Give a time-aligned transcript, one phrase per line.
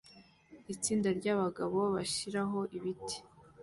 [0.73, 3.17] Itsinda ryabagabo bashiraho ibiti